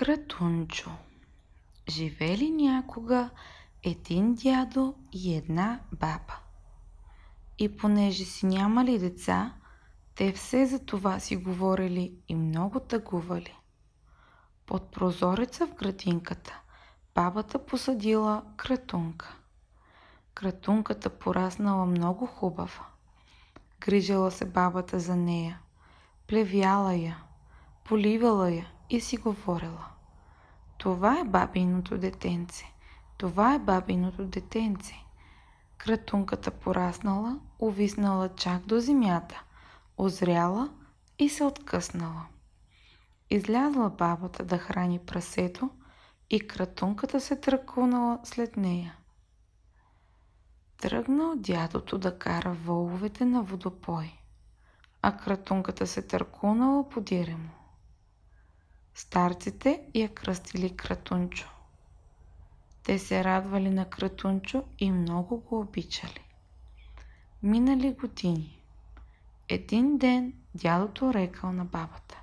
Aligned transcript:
Кратунчо 0.00 0.90
Живели 1.88 2.50
някога 2.50 3.30
един 3.82 4.34
дядо 4.34 4.94
и 5.12 5.36
една 5.36 5.80
баба. 5.92 6.38
И 7.58 7.76
понеже 7.76 8.24
си 8.24 8.46
нямали 8.46 8.98
деца, 8.98 9.54
те 10.14 10.32
все 10.32 10.66
за 10.66 10.78
това 10.78 11.20
си 11.20 11.36
говорили 11.36 12.14
и 12.28 12.34
много 12.34 12.80
тъгували. 12.80 13.56
Под 14.66 14.92
прозореца 14.92 15.66
в 15.66 15.74
градинката 15.74 16.60
бабата 17.14 17.66
посадила 17.66 18.42
кратунка. 18.56 19.36
Кратунката 20.34 21.10
пораснала 21.10 21.86
много 21.86 22.26
хубава. 22.26 22.86
Грижала 23.80 24.30
се 24.30 24.44
бабата 24.44 25.00
за 25.00 25.16
нея. 25.16 25.60
Плевяла 26.26 26.94
я, 26.94 27.22
поливала 27.84 28.50
я 28.50 28.66
и 28.90 29.00
си 29.00 29.16
говорила. 29.16 29.86
Това 30.78 31.20
е 31.20 31.24
бабиното 31.24 31.98
детенце. 31.98 32.64
Това 33.16 33.54
е 33.54 33.58
бабиното 33.58 34.24
детенце. 34.24 34.94
Кратунката 35.78 36.50
пораснала, 36.50 37.40
увиснала 37.58 38.28
чак 38.28 38.66
до 38.66 38.80
земята, 38.80 39.42
озряла 39.98 40.70
и 41.18 41.28
се 41.28 41.44
откъснала. 41.44 42.26
Излязла 43.30 43.90
бабата 43.90 44.44
да 44.44 44.58
храни 44.58 44.98
прасето 44.98 45.70
и 46.30 46.48
кратунката 46.48 47.20
се 47.20 47.36
тръкунала 47.40 48.18
след 48.24 48.56
нея. 48.56 48.96
Тръгнал 50.78 51.34
дядото 51.36 51.98
да 51.98 52.18
кара 52.18 52.52
воловете 52.52 53.24
на 53.24 53.42
водопой, 53.42 54.12
а 55.02 55.16
кратунката 55.16 55.86
се 55.86 56.02
търкунала 56.02 56.88
по 56.88 57.00
диремо. 57.00 57.59
Старците 59.00 59.82
я 59.94 60.14
кръстили 60.14 60.76
Кратунчо. 60.76 61.48
Те 62.82 62.98
се 62.98 63.24
радвали 63.24 63.70
на 63.70 63.90
Кратунчо 63.90 64.64
и 64.78 64.90
много 64.90 65.40
го 65.40 65.60
обичали. 65.60 66.20
Минали 67.42 67.92
години. 67.92 68.62
Един 69.48 69.98
ден 69.98 70.32
дядото 70.54 71.14
рекал 71.14 71.52
на 71.52 71.64
бабата. 71.64 72.20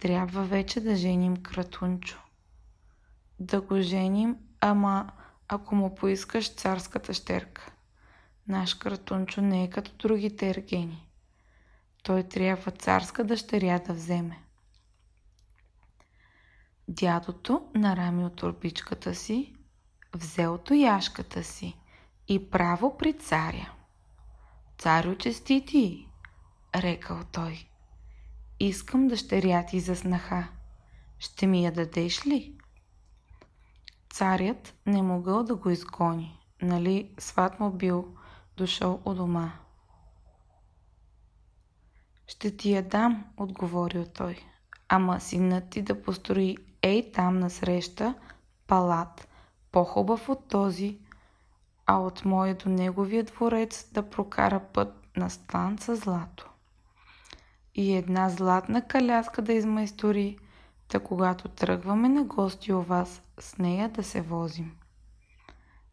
Трябва 0.00 0.44
вече 0.44 0.80
да 0.80 0.96
женим 0.96 1.36
Кратунчо. 1.36 2.18
Да 3.40 3.60
го 3.60 3.80
женим, 3.80 4.36
ама 4.60 5.12
ако 5.48 5.74
му 5.74 5.94
поискаш 5.94 6.54
царската 6.54 7.14
щерка. 7.14 7.72
Наш 8.48 8.74
Кратунчо 8.74 9.40
не 9.40 9.64
е 9.64 9.70
като 9.70 9.92
другите 10.08 10.50
ергени. 10.50 11.08
Той 12.02 12.22
трябва 12.22 12.70
царска 12.72 13.24
дъщеря 13.24 13.78
да 13.78 13.92
вземе. 13.92 14.42
Дядото 16.92 17.68
нарамил 17.74 18.30
турбичката 18.30 19.14
си, 19.14 19.54
взел 20.14 20.58
тояшката 20.58 21.44
си 21.44 21.76
и 22.28 22.50
право 22.50 22.96
при 22.96 23.12
царя. 23.12 23.72
Царю 24.78 25.16
честити, 25.16 26.08
рекал 26.74 27.20
той. 27.32 27.68
Искам 28.60 29.08
дъщеря 29.08 29.66
ти 29.66 29.80
за 29.80 29.96
снаха. 29.96 30.48
Ще 31.18 31.46
ми 31.46 31.64
я 31.64 31.72
дадеш 31.72 32.26
ли? 32.26 32.58
Царят 34.12 34.74
не 34.86 35.02
могъл 35.02 35.44
да 35.44 35.54
го 35.54 35.70
изгони, 35.70 36.38
нали 36.62 37.14
сват 37.18 37.60
му 37.60 37.70
бил 37.70 38.16
дошъл 38.56 39.02
у 39.04 39.14
дома. 39.14 39.52
Ще 42.26 42.56
ти 42.56 42.72
я 42.72 42.88
дам, 42.88 43.24
отговорил 43.36 44.06
той. 44.06 44.44
Ама 44.88 45.20
синът 45.20 45.70
ти 45.70 45.82
да 45.82 46.02
построи 46.02 46.56
ей 46.82 47.12
там 47.12 47.38
насреща 47.38 48.14
палат, 48.66 49.28
по-хубав 49.72 50.28
от 50.28 50.48
този, 50.48 50.98
а 51.86 51.98
от 51.98 52.24
моя 52.24 52.54
до 52.54 52.68
неговия 52.68 53.24
дворец 53.24 53.90
да 53.92 54.10
прокара 54.10 54.60
път 54.72 55.16
на 55.16 55.30
стан 55.30 55.78
с 55.78 55.96
злато. 55.96 56.50
И 57.74 57.96
една 57.96 58.28
златна 58.28 58.86
каляска 58.86 59.42
да 59.42 59.52
измайстори, 59.52 60.38
та 60.88 61.00
когато 61.00 61.48
тръгваме 61.48 62.08
на 62.08 62.24
гости 62.24 62.72
у 62.72 62.82
вас, 62.82 63.22
с 63.40 63.58
нея 63.58 63.88
да 63.88 64.02
се 64.02 64.20
возим. 64.20 64.76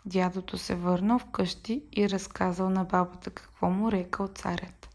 Дядото 0.06 0.58
се 0.58 0.76
върнал 0.76 1.20
вкъщи 1.20 1.84
и 1.92 2.10
разказал 2.10 2.70
на 2.70 2.84
бабата 2.84 3.30
какво 3.30 3.70
му 3.70 3.92
рекал 3.92 4.28
царят. 4.28 4.90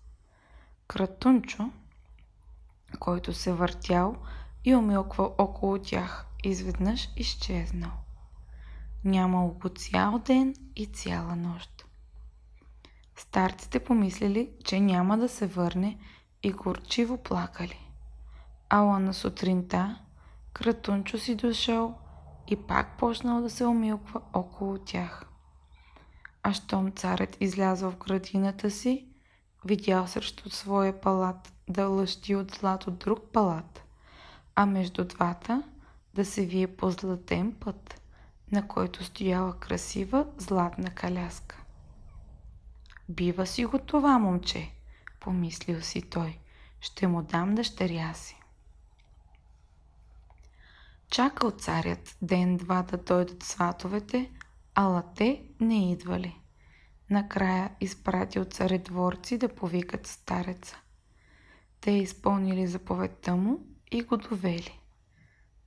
Кратунчо, 0.89 1.71
който 2.99 3.33
се 3.33 3.53
въртял, 3.53 4.17
и 4.65 4.75
умилквал 4.75 5.35
около 5.39 5.79
тях, 5.79 6.27
изведнъж 6.45 7.09
изчезнал. 7.17 7.91
Нямало 9.05 9.53
го 9.53 9.69
цял 9.69 10.19
ден 10.19 10.55
и 10.77 10.87
цяла 10.87 11.37
нощ. 11.37 11.85
Старците 13.17 13.85
помислили, 13.85 14.51
че 14.65 14.81
няма 14.81 15.19
да 15.19 15.29
се 15.29 15.47
върне 15.47 15.99
и 16.43 16.53
горчиво 16.53 17.17
плакали. 17.17 17.79
Ала 18.69 18.99
на 18.99 19.15
сутринта 19.15 19.99
Кратунчо 20.53 21.19
си 21.19 21.35
дошъл 21.35 21.99
и 22.49 22.57
пак 22.57 22.99
почнал 22.99 23.43
да 23.43 23.51
се 23.51 23.67
умилква 23.67 24.21
около 24.33 24.79
тях. 24.79 25.25
А 26.43 26.53
щом 26.53 26.93
царят 26.93 27.37
излязъл 27.41 27.91
в 27.91 27.97
градината 27.97 28.71
си, 28.71 29.07
видял 29.65 30.07
срещу 30.07 30.51
своя 30.51 31.01
палат 31.01 31.53
да 31.69 31.87
лъщи 31.87 32.35
от 32.35 32.51
злато 32.51 32.91
друг 32.91 33.21
палат– 33.33 33.82
а 34.55 34.67
между 34.67 35.05
двата 35.05 35.63
да 36.15 36.25
се 36.25 36.47
вие 36.47 36.67
по 36.77 36.91
златен 36.91 37.53
път, 37.61 38.01
на 38.53 38.69
който 38.69 39.05
стояла 39.05 39.59
красива 39.59 40.27
златна 40.39 40.91
каляска. 40.91 41.63
Бива 43.09 43.47
си 43.47 43.65
го 43.65 43.79
това, 43.79 44.19
момче, 44.19 44.71
помислил 45.21 45.81
си 45.81 46.03
той. 46.03 46.39
Ще 46.81 47.07
му 47.07 47.23
дам 47.23 47.55
дъщеря 47.55 48.15
си. 48.15 48.37
Чакал 51.11 51.51
царят 51.51 52.17
ден-два 52.23 52.83
да 52.83 52.97
дойдат 52.97 53.43
сватовете, 53.43 54.31
ала 54.75 55.03
те 55.17 55.43
не 55.61 55.93
идвали. 55.93 56.41
Накрая 57.11 57.71
изпратил 57.81 58.45
царедворци 58.45 59.39
да 59.39 59.55
повикат 59.55 60.07
стареца. 60.07 60.77
Те 61.81 61.91
изпълнили 61.91 62.67
заповедта 62.67 63.37
му 63.37 63.67
и 63.93 64.03
го 64.03 64.17
довели. 64.17 64.81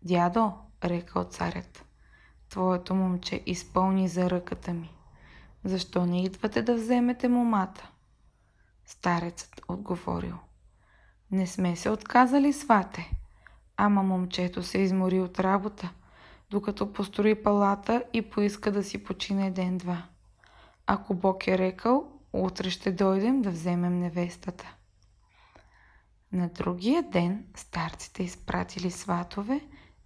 Дядо, 0.02 0.54
рекал 0.84 1.24
царят, 1.24 1.86
твоето 2.50 2.96
момче 2.96 3.44
изпълни 3.46 4.08
за 4.08 4.30
ръката 4.30 4.74
ми. 4.74 4.92
Защо 5.64 6.06
не 6.06 6.24
идвате 6.24 6.62
да 6.62 6.76
вземете 6.76 7.28
момата? 7.28 7.90
Старецът 8.86 9.62
отговорил. 9.68 10.36
Не 11.32 11.48
сме 11.48 11.76
се 11.76 11.90
отказали, 11.90 12.54
свате. 12.54 13.12
Ама 13.78 14.04
момчето 14.04 14.64
се 14.64 14.78
измори 14.78 15.20
от 15.20 15.40
работа, 15.40 15.90
докато 16.50 16.94
построи 16.94 17.44
палата 17.44 18.04
и 18.14 18.22
поиска 18.22 18.72
да 18.72 18.84
си 18.84 19.04
почине 19.04 19.52
ден-два. 19.52 20.04
Ако 20.88 21.14
Бог 21.14 21.48
е 21.48 21.58
рекал, 21.58 22.08
утре 22.34 22.70
ще 22.70 22.92
дойдем 22.92 23.42
да 23.42 23.50
вземем 23.50 24.00
невестата. 24.00 24.76
На 26.36 26.48
другия 26.50 27.04
ден 27.04 27.46
старците 27.56 28.24
изпратили 28.24 28.92
сватове 28.92 29.62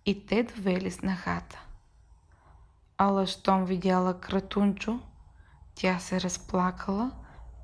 и 0.06 0.26
те 0.26 0.44
довели 0.44 0.92
снахата. 0.92 1.66
Ала 2.98 3.28
щом 3.28 3.66
видяла 3.66 4.20
Кратунчо, 4.20 5.00
тя 5.76 6.00
се 6.00 6.22
разплакала 6.22 7.12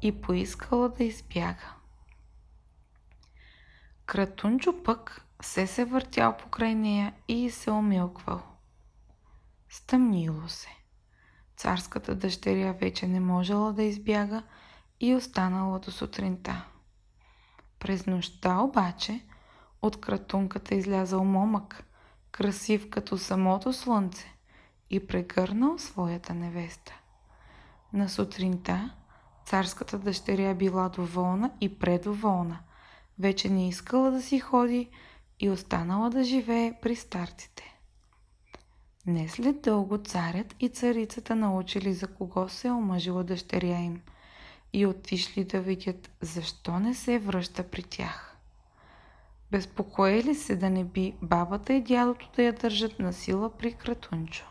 и 0.01 0.21
поискала 0.21 0.89
да 0.89 1.03
избяга. 1.03 1.73
Кратунчо 4.05 4.83
пък 4.83 5.25
се 5.41 5.67
се 5.67 5.85
въртял 5.85 6.37
покрай 6.37 6.75
нея 6.75 7.13
и 7.27 7.49
се 7.49 7.71
умилквал. 7.71 8.41
Стъмнило 9.69 10.47
се. 10.47 10.69
Царската 11.57 12.15
дъщеря 12.15 12.71
вече 12.71 13.07
не 13.07 13.19
можела 13.19 13.73
да 13.73 13.83
избяга 13.83 14.43
и 14.99 15.15
останала 15.15 15.79
до 15.79 15.91
сутринта. 15.91 16.65
През 17.85 18.05
нощта 18.05 18.59
обаче 18.59 19.21
от 19.81 20.01
кратунката 20.01 20.75
излязал 20.75 21.23
момък, 21.23 21.83
красив 22.31 22.89
като 22.89 23.17
самото 23.17 23.73
слънце 23.73 24.35
и 24.89 25.07
прегърнал 25.07 25.77
своята 25.77 26.33
невеста. 26.33 26.93
На 27.93 28.09
сутринта 28.09 28.93
царската 29.45 29.99
дъщеря 29.99 30.53
била 30.53 30.89
доволна 30.89 31.51
и 31.61 31.79
предоволна. 31.79 32.59
Вече 33.19 33.49
не 33.49 33.67
искала 33.67 34.11
да 34.11 34.21
си 34.21 34.39
ходи 34.39 34.89
и 35.39 35.49
останала 35.49 36.09
да 36.09 36.23
живее 36.23 36.73
при 36.81 36.95
старците. 36.95 37.77
Не 39.05 39.29
след 39.29 39.61
дълго 39.61 39.97
царят 39.97 40.55
и 40.59 40.69
царицата 40.69 41.35
научили 41.35 41.93
за 41.93 42.07
кого 42.07 42.49
се 42.49 42.67
е 42.67 42.71
омъжила 42.71 43.23
дъщеря 43.23 43.79
им– 43.79 44.01
и 44.75 44.85
отишли 44.85 45.43
да 45.43 45.61
видят 45.61 46.11
защо 46.21 46.79
не 46.79 46.93
се 46.93 47.19
връща 47.19 47.69
при 47.69 47.83
тях. 47.83 48.37
Безпокоили 49.51 50.35
се 50.35 50.55
да 50.55 50.69
не 50.69 50.83
би 50.83 51.15
бабата 51.21 51.73
и 51.73 51.81
дядото 51.81 52.29
да 52.35 52.43
я 52.43 52.53
държат 52.53 52.99
на 52.99 53.13
сила 53.13 53.57
при 53.57 53.73
Кратунчо. 53.73 54.45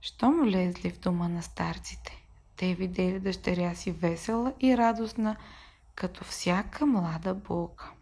Щом 0.00 0.40
влезли 0.40 0.90
в 0.90 0.98
дома 0.98 1.28
на 1.28 1.42
старците, 1.42 2.22
те 2.56 2.74
видели 2.74 3.20
дъщеря 3.20 3.74
си 3.74 3.92
весела 3.92 4.52
и 4.60 4.76
радостна, 4.76 5.36
като 5.94 6.24
всяка 6.24 6.86
млада 6.86 7.34
булка. 7.34 7.92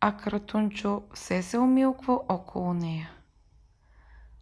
А 0.00 0.16
Кратунчо 0.16 1.02
все 1.14 1.42
се 1.42 1.58
умилква 1.58 2.20
около 2.28 2.74
нея. 2.74 3.10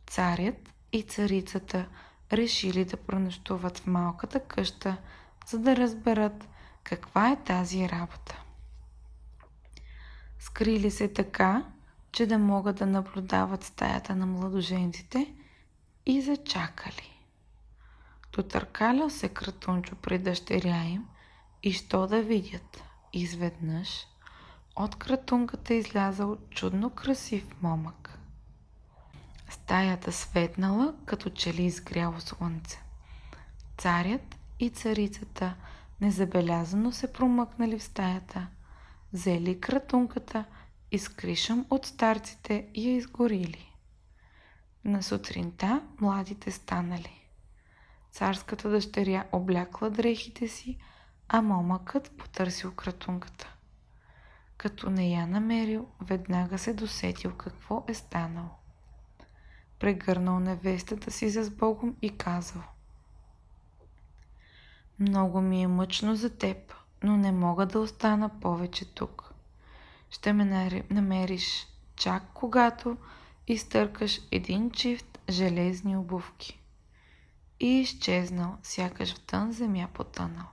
Царят 0.07 0.73
и 0.93 1.03
царицата 1.03 1.89
решили 2.33 2.85
да 2.85 2.97
пренощуват 2.97 3.79
в 3.79 3.87
малката 3.87 4.41
къща, 4.41 4.97
за 5.47 5.59
да 5.59 5.77
разберат 5.77 6.49
каква 6.85 7.33
е 7.33 7.45
тази 7.45 7.89
работа. 7.89 8.43
Скрили 10.39 10.91
се 10.91 11.13
така, 11.13 11.65
че 12.13 12.27
да 12.27 12.39
могат 12.39 12.77
да 12.77 12.87
наблюдават 12.87 13.65
стаята 13.65 14.17
на 14.17 14.27
младоженците 14.27 15.35
и 16.07 16.23
зачакали. 16.23 17.19
Дотъркалял 18.33 19.11
се 19.11 19.29
кратунчо 19.29 19.97
при 19.97 20.19
дъщеря 20.19 20.85
им 20.85 21.09
и 21.63 21.73
що 21.73 22.07
да 22.07 22.23
видят. 22.23 22.83
Изведнъж 23.13 24.07
от 24.77 24.97
кратунката 24.97 25.75
излязал 25.75 26.37
чудно 26.51 26.91
красив 26.91 27.63
момък. 27.63 28.19
Стаята 29.53 30.13
светнала, 30.13 30.95
като 31.07 31.31
че 31.31 31.55
ли 31.55 31.63
изгряло 31.63 32.21
слънце. 32.21 32.83
Царят 33.79 34.37
и 34.61 34.71
царицата 34.71 35.55
незабелязано 36.01 36.93
се 36.93 37.13
промъкнали 37.13 37.79
в 37.79 37.83
стаята, 37.83 38.47
взели 39.13 39.61
кратунката 39.61 40.45
и 40.91 40.99
с 40.99 41.09
кришъм 41.09 41.67
от 41.71 41.87
старците 41.87 42.67
я 42.75 42.97
изгорили. 42.97 43.73
На 44.85 45.03
сутринта 45.03 45.83
младите 46.01 46.51
станали. 46.51 47.29
Царската 48.11 48.71
дъщеря 48.71 49.25
облякла 49.33 49.91
дрехите 49.91 50.49
си, 50.49 50.79
а 51.29 51.43
момъкът 51.43 52.17
потърсил 52.17 52.75
кратунката. 52.75 53.55
Като 54.57 54.91
не 54.91 55.11
я 55.11 55.27
намерил, 55.27 55.89
веднага 56.01 56.59
се 56.59 56.75
досетил 56.75 57.37
какво 57.37 57.85
е 57.89 57.95
станало. 57.95 58.62
Прегърнал 59.83 60.41
невестата 60.41 61.11
си 61.11 61.31
за 61.31 61.51
Богом 61.51 61.97
и 62.03 62.17
казал 62.17 62.63
Много 64.99 65.41
ми 65.41 65.63
е 65.63 65.67
мъчно 65.67 66.17
за 66.17 66.31
теб, 66.31 66.75
но 67.03 67.17
не 67.17 67.33
мога 67.33 67.67
да 67.67 67.79
остана 67.79 68.41
повече 68.41 68.85
тук. 68.95 69.35
Ще 70.11 70.33
ме 70.33 70.85
намериш 70.91 71.67
чак 71.97 72.23
когато 72.35 72.97
изтъркаш 73.47 74.21
един 74.31 74.71
чифт 74.71 75.19
железни 75.31 75.97
обувки. 75.97 76.61
И 77.61 77.67
изчезнал, 77.67 78.59
сякаш 78.63 79.15
в 79.15 79.21
тън 79.21 79.53
земя 79.53 79.89
потънал. 79.95 80.49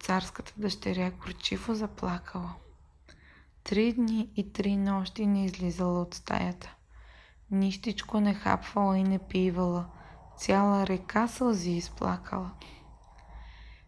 Царската 0.00 0.52
дъщеря 0.56 1.10
горчиво 1.10 1.74
заплакала. 1.74 2.54
Три 3.64 3.92
дни 3.92 4.28
и 4.36 4.52
три 4.52 4.76
нощи 4.76 5.26
не 5.26 5.44
излизала 5.44 6.02
от 6.02 6.14
стаята. 6.14 6.74
Нищичко 7.52 8.20
не 8.20 8.34
хапвала 8.34 8.98
и 8.98 9.02
не 9.02 9.18
пивала. 9.18 9.86
Цяла 10.36 10.86
река 10.86 11.28
сълзи 11.28 11.70
изплакала. 11.70 12.50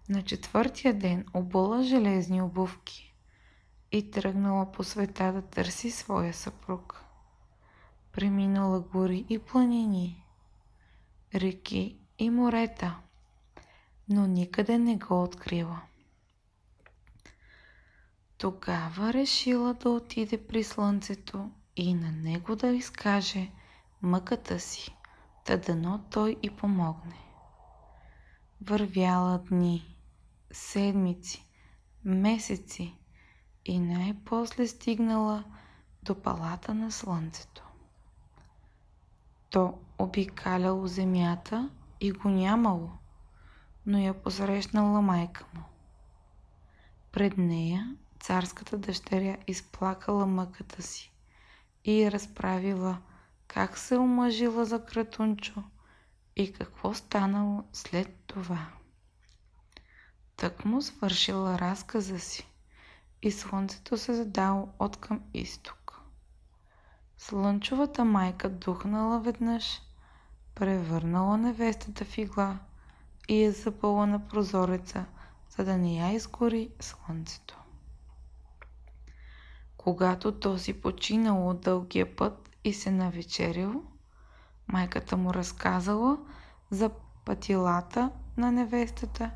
На 0.09 0.23
четвъртия 0.23 0.99
ден 0.99 1.27
обула 1.35 1.83
железни 1.83 2.43
обувки 2.43 3.15
и 3.93 4.11
тръгнала 4.11 4.73
по 4.73 4.85
света 4.85 5.33
да 5.33 5.43
търси 5.43 5.91
своя 5.91 6.35
съпруг. 6.35 7.05
Преминала 8.13 8.81
гори 8.81 9.27
и 9.29 9.39
планини, 9.39 10.25
реки 11.35 11.99
и 12.19 12.31
морета, 12.31 12.99
но 14.09 14.27
никъде 14.27 14.79
не 14.79 14.97
го 14.97 15.23
открила. 15.23 15.81
Тогава 18.39 19.13
решила 19.13 19.75
да 19.75 19.91
отиде 19.91 20.47
при 20.47 20.65
слънцето 20.65 21.51
и 21.77 21.95
на 21.95 22.13
него 22.13 22.57
да 22.57 22.69
изкаже 22.69 23.51
мъката 24.03 24.61
си, 24.61 24.97
та 25.45 25.57
дано 25.57 26.05
той 26.11 26.37
и 26.43 26.51
помогне. 26.51 27.19
Вървяла 28.61 29.39
дни, 29.39 29.97
седмици, 30.53 31.47
месеци 32.05 32.99
и 33.65 33.79
най-после 33.79 34.67
стигнала 34.67 35.45
до 36.03 36.23
палата 36.23 36.75
на 36.75 36.93
слънцето. 36.93 37.65
То 39.51 39.79
обикаляло 39.99 40.87
земята 40.87 41.71
и 42.01 42.13
го 42.13 42.29
нямало, 42.29 42.91
но 43.87 43.99
я 43.99 44.23
посрещнала 44.23 45.03
майка 45.03 45.47
му. 45.55 45.63
Пред 47.13 47.39
нея 47.39 47.97
царската 48.21 48.79
дъщеря 48.79 49.37
изплакала 49.47 50.27
мъката 50.27 50.83
си 50.83 51.14
и 51.85 52.03
я 52.03 52.11
разправила 52.13 52.99
как 53.47 53.79
се 53.79 53.97
омъжила 53.97 54.65
за 54.65 54.85
Кратунчо 54.85 55.63
и 56.37 56.53
какво 56.53 56.95
станало 56.95 57.65
след 57.73 58.15
това. 58.27 58.67
Тък 60.37 60.65
му 60.65 60.83
свършила 60.83 61.59
разказа 61.59 62.19
си 62.19 62.49
и 63.23 63.31
слънцето 63.31 63.99
се 63.99 64.15
задало 64.15 64.69
от 64.79 64.97
към 64.97 65.21
изток. 65.35 66.01
Слънчовата 67.19 68.05
майка 68.05 68.51
духнала 68.51 69.21
веднъж, 69.21 69.81
превърнала 70.55 71.39
невестата 71.39 72.05
в 72.05 72.19
игла 72.19 72.59
и 73.29 73.45
я 73.45 73.53
запала 73.53 74.07
на 74.07 74.29
прозореца, 74.29 75.05
за 75.57 75.65
да 75.65 75.79
не 75.79 75.97
я 75.97 76.13
изгори 76.13 76.71
слънцето. 76.81 77.64
Когато 79.85 80.33
този 80.33 80.73
починал 80.73 81.49
от 81.49 81.61
дългия 81.61 82.17
път 82.17 82.51
и 82.65 82.73
се 82.73 82.91
навечерил, 82.91 83.83
майката 84.69 85.17
му 85.17 85.35
разказала 85.35 86.19
за 86.71 86.91
пътилата 87.25 88.11
на 88.37 88.53
невестата 88.53 89.31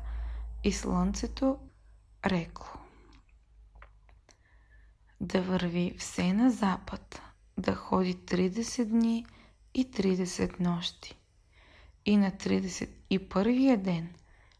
и 0.63 0.71
слънцето 0.71 1.57
рекло. 2.25 2.67
Да 5.21 5.41
върви 5.41 5.95
все 5.97 6.33
на 6.33 6.51
запад, 6.51 7.21
да 7.57 7.75
ходи 7.75 8.15
30 8.15 8.85
дни 8.85 9.25
и 9.73 9.91
30 9.91 10.59
нощи. 10.59 11.17
И 12.05 12.17
на 12.17 12.31
31-я 12.31 13.77
ден 13.77 14.13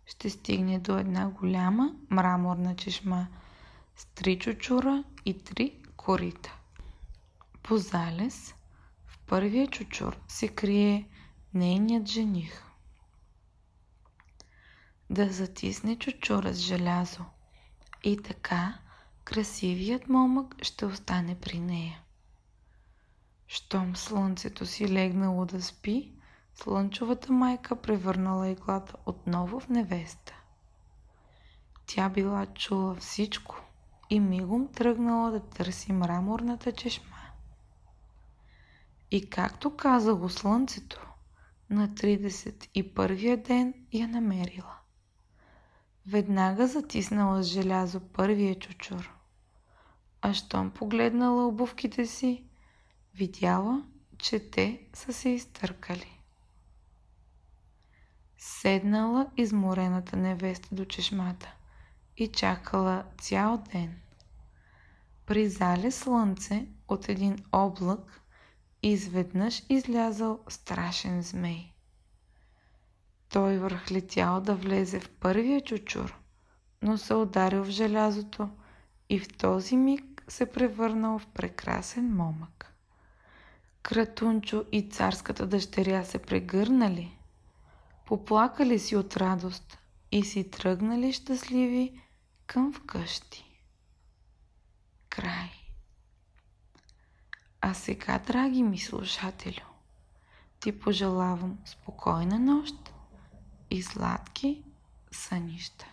ще 0.05 0.29
стигне 0.29 0.79
до 0.79 0.97
една 0.97 1.29
голяма 1.29 1.95
мраморна 2.09 2.75
чешма 2.75 3.27
с 3.95 4.05
три 4.05 4.39
чучура 4.39 5.03
и 5.25 5.43
три 5.43 5.78
корита. 5.99 6.55
По 7.63 7.77
залез 7.77 8.55
в 9.05 9.19
първия 9.19 9.67
чучур 9.67 10.17
се 10.27 10.47
крие 10.47 11.09
нейният 11.53 12.07
жених. 12.07 12.63
Да 15.09 15.29
затисне 15.29 15.99
чучура 15.99 16.53
с 16.53 16.57
желязо 16.57 17.25
и 18.03 18.21
така 18.21 18.79
красивият 19.23 20.09
момък 20.09 20.55
ще 20.61 20.85
остане 20.85 21.39
при 21.39 21.59
нея. 21.59 22.01
Щом 23.47 23.95
слънцето 23.95 24.65
си 24.65 24.93
легнало 24.93 25.45
да 25.45 25.61
спи, 25.61 26.11
слънчовата 26.55 27.31
майка 27.31 27.81
превърнала 27.81 28.49
иглата 28.49 28.93
отново 29.05 29.59
в 29.59 29.69
невеста. 29.69 30.33
Тя 31.85 32.09
била 32.09 32.45
чула 32.45 32.95
всичко– 32.95 33.61
и 34.09 34.19
мигом 34.19 34.67
тръгнала 34.67 35.31
да 35.31 35.39
търси 35.39 35.93
мраморната 35.93 36.71
чешма. 36.71 37.17
И 39.11 39.29
както 39.29 39.75
каза 39.75 40.15
го 40.15 40.29
слънцето, 40.29 41.09
на 41.69 41.89
31-я 41.89 43.37
ден 43.37 43.73
я 43.93 44.07
намерила. 44.07 44.75
Веднага 46.07 46.67
затиснала 46.67 47.43
с 47.43 47.47
желязо 47.47 47.99
първия 47.99 48.59
чучур. 48.59 49.13
А 50.21 50.33
щом 50.33 50.71
погледнала 50.71 51.47
обувките 51.47 52.05
си, 52.05 52.43
видяла, 53.15 53.83
че 54.17 54.49
те 54.51 54.81
са 54.93 55.13
се 55.13 55.29
изтъркали. 55.29 56.19
Седнала 58.37 59.29
изморената 59.37 60.17
невеста 60.17 60.75
до 60.75 60.85
чешмата 60.85 61.53
и 62.19 62.27
чакала 62.27 63.03
цял 63.17 63.63
ден. 63.71 63.95
При 65.25 65.49
зале 65.49 65.91
слънце 65.91 66.67
от 66.87 67.09
един 67.09 67.37
облак 67.51 68.21
изведнъж 68.83 69.63
излязал 69.69 70.39
страшен 70.49 71.21
змей. 71.21 71.73
Той 73.29 73.57
върхлетял 73.57 74.41
да 74.41 74.55
влезе 74.55 74.99
в 74.99 75.09
първия 75.09 75.61
чучур, 75.61 76.19
но 76.81 76.97
се 76.97 77.13
ударил 77.13 77.63
в 77.63 77.69
желязото 77.69 78.49
и 79.09 79.19
в 79.19 79.37
този 79.37 79.77
миг 79.77 80.23
се 80.27 80.51
превърнал 80.51 81.19
в 81.19 81.27
прекрасен 81.27 82.15
момък. 82.15 82.73
Кратунчо 83.81 84.65
и 84.71 84.89
царската 84.89 85.47
дъщеря 85.47 86.03
се 86.03 86.17
прегърнали, 86.19 87.17
поплакали 88.05 88.79
си 88.79 88.95
от 88.95 89.17
радост 89.17 89.77
и 90.11 90.23
си 90.23 90.51
тръгнали 90.51 91.13
щастливи 91.13 92.01
към 92.49 92.73
вкъщи. 92.73 93.45
Край. 95.09 95.51
А 97.61 97.73
сега, 97.73 98.19
драги 98.19 98.63
ми 98.63 98.77
слушателю, 98.77 99.65
ти 100.59 100.79
пожелавам 100.79 101.59
спокойна 101.65 102.39
нощ 102.39 102.75
и 103.69 103.83
сладки 103.83 104.63
сънища. 105.11 105.85